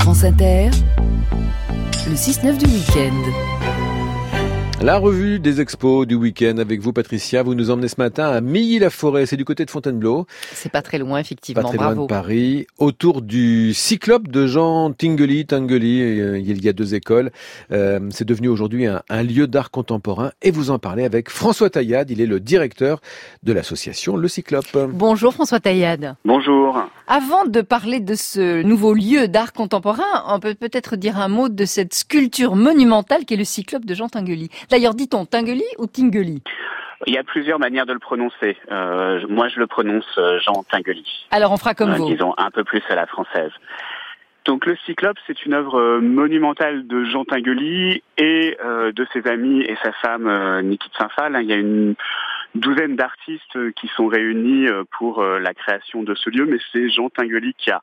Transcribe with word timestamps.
France 0.00 0.24
Inter, 0.24 0.70
le 2.08 2.14
6-9 2.14 2.58
du 2.58 2.66
week-end. 2.66 3.12
La 4.80 4.96
revue 4.98 5.38
des 5.38 5.60
expos 5.60 6.06
du 6.06 6.14
week-end 6.16 6.58
avec 6.58 6.80
vous, 6.80 6.92
Patricia. 6.92 7.42
Vous 7.42 7.54
nous 7.54 7.70
emmenez 7.70 7.88
ce 7.88 7.96
matin 7.98 8.28
à 8.28 8.40
Milly-la-Forêt. 8.40 9.26
C'est 9.26 9.36
du 9.36 9.44
côté 9.44 9.64
de 9.64 9.70
Fontainebleau. 9.70 10.26
C'est 10.52 10.70
pas 10.70 10.82
très 10.82 10.98
loin, 10.98 11.18
effectivement. 11.18 11.62
Pas 11.62 11.68
très 11.68 11.78
Bravo. 11.78 11.94
loin 11.94 12.02
de 12.04 12.08
Paris. 12.08 12.66
Autour 12.78 13.22
du 13.22 13.72
cyclope 13.74 14.28
de 14.28 14.46
Jean 14.46 14.92
Tinguely. 14.92 15.46
Tinguely, 15.46 16.20
euh, 16.20 16.38
il 16.38 16.64
y 16.64 16.68
a 16.68 16.72
deux 16.72 16.94
écoles. 16.94 17.30
Euh, 17.72 18.00
c'est 18.10 18.26
devenu 18.26 18.48
aujourd'hui 18.48 18.86
un, 18.86 19.02
un 19.08 19.22
lieu 19.22 19.46
d'art 19.46 19.70
contemporain. 19.70 20.30
Et 20.42 20.50
vous 20.50 20.70
en 20.70 20.78
parlez 20.78 21.04
avec 21.04 21.28
François 21.30 21.70
Taillade. 21.70 22.10
Il 22.10 22.20
est 22.20 22.26
le 22.26 22.38
directeur 22.40 23.00
de 23.42 23.52
l'association 23.52 24.16
Le 24.16 24.28
Cyclope. 24.28 24.76
Bonjour 24.92 25.34
François 25.34 25.60
Taillade. 25.60 26.14
Bonjour. 26.24 26.78
Avant 27.10 27.46
de 27.46 27.62
parler 27.62 28.00
de 28.00 28.14
ce 28.14 28.62
nouveau 28.62 28.92
lieu 28.92 29.28
d'art 29.28 29.54
contemporain, 29.54 30.24
on 30.28 30.40
peut 30.40 30.54
peut-être 30.54 30.96
dire 30.96 31.16
un 31.18 31.28
mot 31.28 31.48
de 31.48 31.64
cette 31.64 31.94
sculpture 31.94 32.54
monumentale 32.54 33.24
qui 33.24 33.32
est 33.32 33.38
le 33.38 33.44
cyclope 33.44 33.86
de 33.86 33.94
Jean 33.94 34.08
Tinguely. 34.08 34.50
D'ailleurs, 34.70 34.92
dit-on 34.92 35.24
Tinguely 35.24 35.64
ou 35.78 35.86
Tinguely? 35.86 36.42
Il 37.06 37.14
y 37.14 37.16
a 37.16 37.24
plusieurs 37.24 37.58
manières 37.58 37.86
de 37.86 37.94
le 37.94 37.98
prononcer. 37.98 38.58
Euh, 38.70 39.20
moi, 39.30 39.48
je 39.48 39.58
le 39.58 39.66
prononce 39.66 40.04
euh, 40.18 40.38
Jean 40.40 40.64
Tinguely. 40.70 41.06
Alors 41.30 41.52
on 41.52 41.56
fera 41.56 41.72
comme 41.74 41.92
Euh, 41.92 41.96
vous. 41.96 42.10
disons 42.10 42.34
un 42.36 42.50
peu 42.50 42.62
plus 42.62 42.82
à 42.90 42.94
la 42.94 43.06
française. 43.06 43.52
Donc 44.44 44.66
le 44.66 44.76
Cyclope, 44.84 45.16
c'est 45.26 45.46
une 45.46 45.54
œuvre 45.54 45.78
euh, 45.80 46.00
monumentale 46.00 46.86
de 46.86 47.04
Jean 47.04 47.24
Tinguely 47.24 48.02
et 48.18 48.56
euh, 48.62 48.92
de 48.92 49.06
ses 49.14 49.26
amis 49.26 49.62
et 49.62 49.76
sa 49.82 49.92
femme 49.92 50.28
Niki 50.62 50.88
de 50.90 50.94
Saint-Phal. 50.96 51.38
Il 51.40 51.48
y 51.48 51.52
a 51.54 51.56
une 51.56 51.94
douzaine 52.54 52.96
d'artistes 52.96 53.56
euh, 53.56 53.72
qui 53.72 53.88
sont 53.88 54.06
réunis 54.06 54.68
euh, 54.68 54.84
pour 54.98 55.20
euh, 55.20 55.38
la 55.38 55.54
création 55.54 56.02
de 56.02 56.14
ce 56.14 56.30
lieu, 56.30 56.46
mais 56.46 56.58
c'est 56.72 56.88
Jean 56.88 57.08
Tinguely 57.10 57.54
qui 57.54 57.70
a 57.70 57.82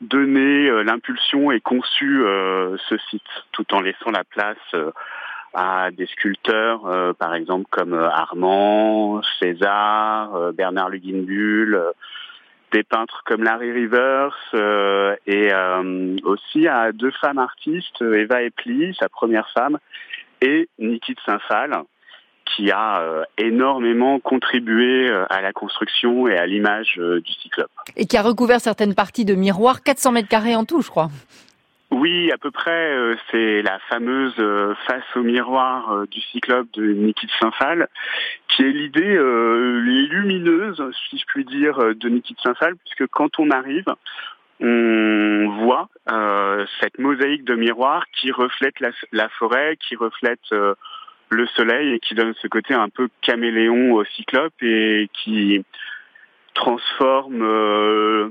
donné 0.00 0.70
l'impulsion 0.82 1.50
et 1.50 1.60
conçu 1.60 2.22
ce 2.24 2.96
site, 3.10 3.20
tout 3.52 3.74
en 3.74 3.82
laissant 3.82 4.10
la 4.10 4.24
place 4.24 4.56
à 5.52 5.90
des 5.90 6.06
sculpteurs, 6.06 7.14
par 7.18 7.34
exemple 7.34 7.66
comme 7.70 7.92
Armand, 7.92 9.20
César, 9.38 10.54
Bernard 10.54 10.88
Luginbull, 10.88 11.74
euh, 11.74 11.90
des 12.72 12.82
peintres 12.82 13.20
comme 13.26 13.44
Larry 13.44 13.72
Rivers 13.72 14.34
et 15.26 15.50
aussi 16.24 16.66
à 16.66 16.92
deux 16.92 17.12
femmes 17.20 17.36
artistes, 17.36 18.00
Eva 18.00 18.40
Epli, 18.42 18.96
sa 18.98 19.10
première 19.10 19.50
femme, 19.50 19.78
et 20.40 20.70
Niki 20.78 21.12
de 21.12 21.20
Saint-Phal, 21.26 21.82
qui 22.54 22.70
a 22.70 23.00
euh, 23.00 23.24
énormément 23.38 24.18
contribué 24.18 25.08
euh, 25.08 25.24
à 25.30 25.40
la 25.40 25.52
construction 25.52 26.28
et 26.28 26.36
à 26.36 26.46
l'image 26.46 26.94
euh, 26.98 27.20
du 27.20 27.32
cyclope. 27.32 27.70
Et 27.96 28.06
qui 28.06 28.16
a 28.16 28.22
recouvert 28.22 28.60
certaines 28.60 28.94
parties 28.94 29.24
de 29.24 29.34
miroirs, 29.34 29.82
400 29.82 30.12
mètres 30.12 30.28
carrés 30.28 30.56
en 30.56 30.64
tout, 30.64 30.82
je 30.82 30.90
crois. 30.90 31.08
Oui, 31.90 32.30
à 32.30 32.38
peu 32.38 32.52
près. 32.52 32.94
c'est 33.32 33.62
la 33.62 33.80
fameuse 33.88 34.36
face 34.86 35.02
au 35.16 35.22
miroir 35.22 36.06
du 36.08 36.20
cyclope 36.20 36.68
de 36.74 36.84
Niki 36.84 37.26
de 37.26 37.32
Saint-Phal, 37.40 37.88
qui 38.46 38.62
est 38.62 38.70
l'idée 38.70 39.18
lumineuse, 39.18 40.80
si 41.10 41.18
je 41.18 41.24
puis 41.26 41.44
dire, 41.44 41.78
de 41.78 42.08
Niki 42.08 42.34
de 42.34 42.40
Saint-Phal, 42.42 42.76
puisque 42.76 43.08
quand 43.08 43.40
on 43.40 43.50
arrive, 43.50 43.86
on 44.60 45.48
voit 45.64 45.88
euh, 46.12 46.66
cette 46.80 46.98
mosaïque 46.98 47.44
de 47.44 47.54
miroirs 47.54 48.04
qui 48.12 48.30
reflète 48.30 48.78
la, 48.80 48.90
la 49.12 49.28
forêt, 49.30 49.76
qui 49.76 49.96
reflète 49.96 50.40
euh, 50.52 50.74
le 51.30 51.46
soleil 51.48 51.94
et 51.94 52.00
qui 52.00 52.14
donne 52.14 52.34
ce 52.42 52.48
côté 52.48 52.74
un 52.74 52.88
peu 52.88 53.08
caméléon 53.22 53.92
au 53.92 54.04
cyclope 54.04 54.52
et 54.62 55.08
qui 55.22 55.64
transforme 56.54 57.42
euh, 57.42 58.30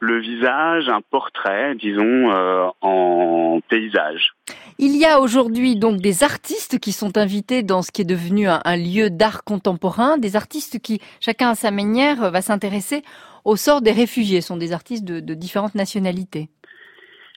le 0.00 0.20
visage, 0.20 0.88
un 0.88 1.00
portrait, 1.00 1.74
disons, 1.74 2.30
euh, 2.30 2.68
en 2.82 3.60
paysage. 3.68 4.34
Il 4.78 4.96
y 4.96 5.06
a 5.06 5.20
aujourd'hui 5.20 5.76
donc 5.76 6.00
des 6.00 6.22
artistes 6.22 6.78
qui 6.78 6.92
sont 6.92 7.16
invités 7.16 7.62
dans 7.62 7.80
ce 7.80 7.90
qui 7.90 8.02
est 8.02 8.06
devenu 8.06 8.48
un, 8.48 8.76
lieu 8.76 9.08
d'art 9.08 9.44
contemporain, 9.44 10.18
des 10.18 10.36
artistes 10.36 10.78
qui, 10.80 11.00
chacun 11.20 11.50
à 11.50 11.54
sa 11.54 11.70
manière, 11.70 12.30
va 12.30 12.42
s'intéresser 12.42 13.02
au 13.44 13.56
sort 13.56 13.80
des 13.80 13.92
réfugiés. 13.92 14.40
Ce 14.40 14.48
sont 14.48 14.56
des 14.56 14.72
artistes 14.72 15.04
de 15.04 15.34
différentes 15.34 15.74
nationalités. 15.74 16.50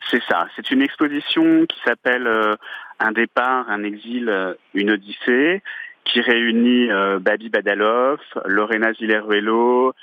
C'est 0.09 0.23
ça. 0.29 0.47
C'est 0.56 0.72
une 0.72 0.81
exposition 0.81 1.66
qui 1.66 1.79
s'appelle 1.85 2.28
euh, 2.28 2.56
Un 3.00 3.12
départ, 3.12 3.69
un 3.69 3.84
exil, 3.84 4.29
euh, 4.29 4.53
une 4.73 4.91
odyssée, 4.91 5.62
qui 6.06 6.22
réunit 6.22 6.90
euh, 6.90 7.19
Babi 7.19 7.50
Badalov, 7.50 8.19
Lorena 8.45 8.94
Zileruelo, 8.94 9.94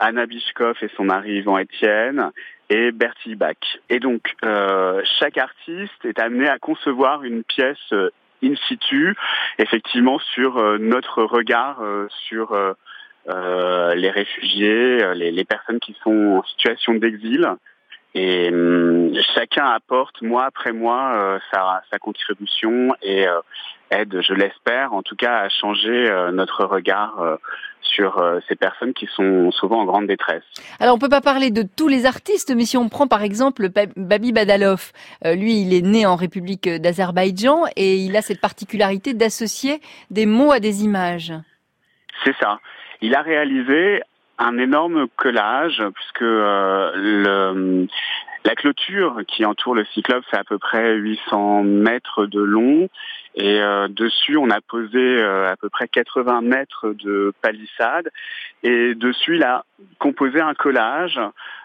Anna 0.00 0.26
Bishkov 0.26 0.76
et 0.82 0.90
son 0.96 1.04
mari 1.04 1.38
Yvan 1.38 1.60
Etienne 1.60 2.30
et 2.68 2.92
Bertie 2.92 3.36
Bach. 3.36 3.56
Et 3.88 4.00
donc, 4.00 4.34
euh, 4.44 5.02
chaque 5.18 5.38
artiste 5.38 6.04
est 6.04 6.18
amené 6.18 6.48
à 6.48 6.58
concevoir 6.58 7.24
une 7.24 7.42
pièce 7.42 7.94
in 8.42 8.54
situ, 8.68 9.16
effectivement 9.58 10.18
sur 10.18 10.78
notre 10.78 11.22
regard 11.22 11.80
sur 12.26 12.54
les 13.26 14.10
réfugiés, 14.10 15.14
les 15.14 15.44
personnes 15.44 15.80
qui 15.80 15.96
sont 16.02 16.40
en 16.40 16.42
situation 16.42 16.94
d'exil. 16.94 17.48
Et 18.14 18.48
hum, 18.52 19.12
chacun 19.34 19.66
apporte 19.66 20.22
mois 20.22 20.44
après 20.44 20.72
mois 20.72 21.14
euh, 21.14 21.38
sa, 21.52 21.82
sa 21.90 21.98
contribution 21.98 22.94
et 23.02 23.26
euh, 23.26 23.40
aide, 23.90 24.20
je 24.22 24.34
l'espère, 24.34 24.92
en 24.92 25.02
tout 25.02 25.16
cas 25.16 25.38
à 25.38 25.48
changer 25.48 26.08
euh, 26.10 26.30
notre 26.30 26.64
regard 26.64 27.20
euh, 27.20 27.36
sur 27.80 28.18
euh, 28.18 28.40
ces 28.48 28.54
personnes 28.54 28.94
qui 28.94 29.08
sont 29.14 29.50
souvent 29.50 29.80
en 29.80 29.84
grande 29.84 30.06
détresse. 30.06 30.44
Alors 30.80 30.94
on 30.94 30.98
peut 30.98 31.08
pas 31.08 31.20
parler 31.20 31.50
de 31.50 31.62
tous 31.62 31.88
les 31.88 32.06
artistes, 32.06 32.52
mais 32.56 32.64
si 32.64 32.76
on 32.76 32.88
prend 32.88 33.08
par 33.08 33.22
exemple 33.22 33.68
Ba- 33.68 33.92
Babi 33.96 34.32
Badalov, 34.32 34.92
euh, 35.24 35.34
lui 35.34 35.60
il 35.62 35.74
est 35.74 35.82
né 35.82 36.06
en 36.06 36.16
République 36.16 36.68
d'Azerbaïdjan 36.68 37.64
et 37.76 37.96
il 37.96 38.16
a 38.16 38.22
cette 38.22 38.40
particularité 38.40 39.12
d'associer 39.12 39.80
des 40.10 40.26
mots 40.26 40.52
à 40.52 40.60
des 40.60 40.84
images. 40.84 41.32
C'est 42.24 42.34
ça. 42.40 42.60
Il 43.00 43.14
a 43.14 43.22
réalisé 43.22 44.02
un 44.38 44.58
énorme 44.58 45.06
collage 45.16 45.82
puisque 45.94 46.22
euh, 46.22 46.92
le, 46.94 47.86
la 48.44 48.54
clôture 48.54 49.20
qui 49.26 49.44
entoure 49.44 49.74
le 49.74 49.84
cyclope 49.86 50.24
fait 50.30 50.36
à 50.36 50.44
peu 50.44 50.58
près 50.58 50.94
800 50.94 51.62
mètres 51.62 52.26
de 52.26 52.40
long. 52.40 52.88
Et 53.34 53.60
euh, 53.60 53.88
dessus 53.88 54.36
on 54.36 54.50
a 54.50 54.60
posé 54.60 54.98
euh, 54.98 55.50
à 55.50 55.56
peu 55.56 55.68
près 55.70 55.88
80 55.88 56.42
mètres 56.42 56.90
de 56.90 57.32
palissade. 57.40 58.10
Et 58.62 58.94
dessus 58.94 59.36
il 59.36 59.42
a 59.42 59.64
composé 59.98 60.40
un 60.40 60.54
collage 60.54 61.20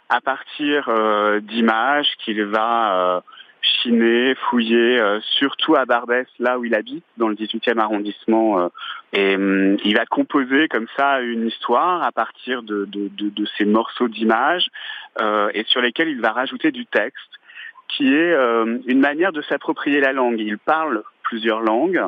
à 0.09 0.22
partir 0.22 0.85
euh, 0.88 1.40
d'images 1.41 2.09
qu'il 2.24 2.44
va 2.46 3.24
chiner, 3.89 4.35
fouiller, 4.50 5.00
euh, 5.00 5.19
surtout 5.22 5.75
à 5.75 5.85
Barbès, 5.85 6.27
là 6.39 6.59
où 6.59 6.66
il 6.66 6.75
habite, 6.75 7.03
dans 7.17 7.27
le 7.27 7.35
18e 7.35 7.79
arrondissement. 7.79 8.59
euh, 8.59 8.67
et 9.13 9.35
hum, 9.35 9.77
il 9.83 9.95
va 9.95 10.05
composer 10.05 10.67
comme 10.67 10.88
ça 10.95 11.22
une 11.22 11.47
histoire 11.47 12.03
à 12.03 12.11
partir 12.11 12.63
de, 12.63 12.88
ces 13.57 13.66
morceaux 13.66 14.07
d'images 14.07 14.67
euh, 15.22 15.49
et 15.53 15.63
sur 15.66 15.81
lesquels 15.81 16.09
il 16.09 16.22
va 16.22 16.31
rajouter 16.31 16.72
du 16.72 16.85
texte, 16.85 17.29
qui 17.88 18.13
est 18.13 18.33
euh, 18.33 18.78
une 18.85 18.99
manière 18.99 19.31
de 19.31 19.41
s'approprier 19.41 19.99
la 19.99 20.13
langue. 20.13 20.39
Il 20.39 20.57
parle 20.59 21.03
plusieurs 21.23 21.61
langues. 21.61 22.01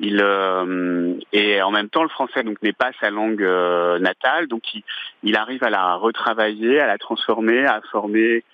Et 0.00 1.62
en 1.62 1.70
même 1.70 1.88
temps 1.88 2.02
le 2.02 2.08
français 2.08 2.42
donc 2.44 2.62
n'est 2.62 2.72
pas 2.72 2.92
sa 3.00 3.10
langue 3.10 3.42
natale, 4.00 4.46
donc 4.46 4.62
il 5.22 5.36
arrive 5.36 5.64
à 5.64 5.70
la 5.70 5.94
retravailler, 5.94 6.78
à 6.78 6.86
la 6.86 6.98
transformer, 6.98 7.66
à 7.66 7.80
former 7.90 8.44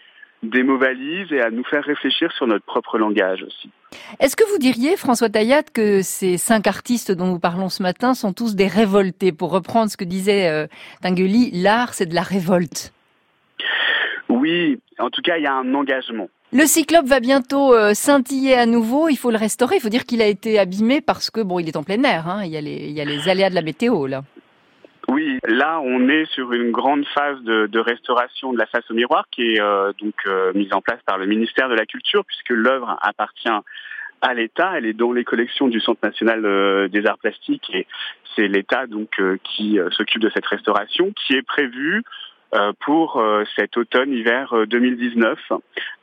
des 0.50 0.62
mots 0.62 0.78
valises 0.78 1.32
et 1.32 1.40
à 1.40 1.50
nous 1.50 1.64
faire 1.64 1.84
réfléchir 1.84 2.32
sur 2.32 2.46
notre 2.46 2.64
propre 2.64 2.98
langage 2.98 3.42
aussi. 3.42 3.70
Est-ce 4.20 4.36
que 4.36 4.44
vous 4.50 4.58
diriez, 4.58 4.96
François 4.96 5.28
Taillat, 5.28 5.62
que 5.62 6.02
ces 6.02 6.36
cinq 6.38 6.66
artistes 6.66 7.12
dont 7.12 7.26
nous 7.26 7.38
parlons 7.38 7.68
ce 7.68 7.82
matin 7.82 8.14
sont 8.14 8.32
tous 8.32 8.54
des 8.54 8.66
révoltés 8.66 9.32
Pour 9.32 9.50
reprendre 9.50 9.90
ce 9.90 9.96
que 9.96 10.04
disait 10.04 10.48
euh, 10.48 10.66
Tinguely, 11.02 11.50
l'art 11.62 11.94
c'est 11.94 12.06
de 12.06 12.14
la 12.14 12.22
révolte? 12.22 12.92
Oui, 14.28 14.80
en 14.98 15.10
tout 15.10 15.22
cas 15.22 15.36
il 15.36 15.44
y 15.44 15.46
a 15.46 15.54
un 15.54 15.74
engagement. 15.74 16.28
Le 16.52 16.66
cyclope 16.66 17.06
va 17.06 17.18
bientôt 17.18 17.74
euh, 17.74 17.94
scintiller 17.94 18.54
à 18.54 18.66
nouveau. 18.66 19.08
Il 19.08 19.16
faut 19.16 19.32
le 19.32 19.36
restaurer. 19.36 19.76
Il 19.76 19.80
faut 19.80 19.88
dire 19.88 20.04
qu'il 20.04 20.22
a 20.22 20.26
été 20.26 20.58
abîmé 20.58 21.00
parce 21.00 21.28
que 21.28 21.40
bon, 21.40 21.58
il 21.58 21.68
est 21.68 21.76
en 21.76 21.82
plein 21.82 22.00
air. 22.04 22.28
Hein. 22.28 22.44
Il, 22.44 22.52
y 22.52 22.56
a 22.56 22.60
les, 22.60 22.86
il 22.86 22.92
y 22.92 23.00
a 23.00 23.04
les 23.04 23.28
aléas 23.28 23.50
de 23.50 23.56
la 23.56 23.62
météo 23.62 24.06
là. 24.06 24.22
Oui, 25.08 25.38
là 25.46 25.80
on 25.80 26.08
est 26.08 26.24
sur 26.32 26.52
une 26.52 26.70
grande 26.70 27.06
phase 27.08 27.40
de, 27.42 27.66
de 27.66 27.78
restauration 27.78 28.52
de 28.52 28.58
la 28.58 28.66
face 28.66 28.90
au 28.90 28.94
miroir 28.94 29.26
qui 29.30 29.54
est 29.54 29.60
euh, 29.60 29.92
donc 30.00 30.14
euh, 30.26 30.52
mise 30.54 30.72
en 30.72 30.80
place 30.80 31.00
par 31.04 31.18
le 31.18 31.26
ministère 31.26 31.68
de 31.68 31.74
la 31.74 31.86
Culture 31.86 32.24
puisque 32.24 32.50
l'œuvre 32.50 32.96
appartient 33.02 33.48
à 34.22 34.34
l'État. 34.34 34.72
Elle 34.76 34.86
est 34.86 34.94
dans 34.94 35.12
les 35.12 35.24
collections 35.24 35.68
du 35.68 35.80
Centre 35.80 36.00
national 36.02 36.44
euh, 36.46 36.88
des 36.88 37.06
arts 37.06 37.18
plastiques 37.18 37.70
et 37.74 37.86
c'est 38.34 38.48
l'État 38.48 38.86
donc 38.86 39.20
euh, 39.20 39.38
qui 39.44 39.78
euh, 39.78 39.90
s'occupe 39.90 40.20
de 40.20 40.30
cette 40.30 40.46
restauration 40.46 41.12
qui 41.12 41.34
est 41.34 41.42
prévue 41.42 42.02
pour 42.78 43.20
cet 43.56 43.76
automne-hiver 43.76 44.52
euh, 44.52 44.64
2019, 44.66 45.40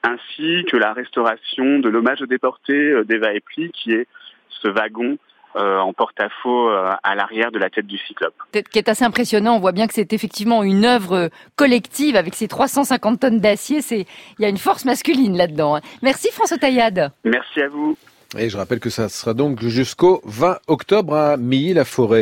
ainsi 0.04 0.66
que 0.66 0.76
la 0.76 0.92
restauration 0.92 1.80
de 1.80 1.88
l'hommage 1.88 2.22
aux 2.22 2.26
déportés 2.26 3.06
d'Eva 3.06 3.34
Epli, 3.34 3.72
qui 3.72 3.94
est 3.94 4.06
ce 4.50 4.68
wagon 4.68 5.18
en 5.56 5.94
porte-à-faux 5.94 6.70
à 6.70 7.16
l'arrière 7.16 7.52
de 7.52 7.60
la 7.60 7.70
tête 7.70 7.88
du 7.88 7.98
cyclope. 7.98 8.34
Qui 8.52 8.80
est 8.80 8.90
assez 8.90 9.04
impressionnant. 9.04 9.56
On 9.56 9.60
voit 9.60 9.72
bien 9.72 9.88
que 9.88 9.94
c'est 9.94 10.14
effectivement 10.14 10.64
une 10.64 10.86
œuvre 10.86 11.30
collective 11.56 12.16
avec 12.16 12.36
ses 12.36 12.48
350 12.48 13.20
tonnes 13.20 13.40
d'acier. 13.40 13.82
C'est 13.82 14.06
il 14.40 14.42
y 14.42 14.46
a 14.46 14.50
une 14.50 14.58
force 14.58 14.86
masculine 14.86 15.38
là-dedans. 15.38 15.76
Hein. 15.76 15.82
Merci 16.02 16.30
François 16.32 16.58
Taillade. 16.58 17.12
Merci 17.24 17.62
à 17.62 17.68
vous. 17.68 17.98
Et 18.38 18.50
je 18.50 18.56
rappelle 18.56 18.80
que 18.80 18.90
ça 18.90 19.10
sera 19.10 19.34
donc 19.34 19.62
jusqu'au 19.62 20.22
20 20.24 20.60
octobre 20.68 21.16
à 21.16 21.36
Milly-la-Forêt. 21.36 22.20